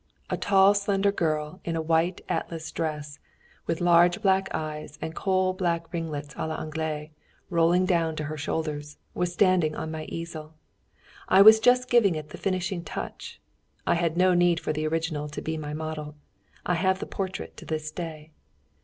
[0.31, 3.19] A tall, slender girl in a white atlas dress,
[3.67, 7.11] with large black eyes, and coal black ringlets à l'Anglaise
[7.51, 10.55] rolling down to her shoulders, was standing on my easel;
[11.27, 13.39] I was just giving it the finishing touch,
[13.85, 16.15] I had no need for the original to be my model.
[16.65, 18.31] I have the portrait to this day.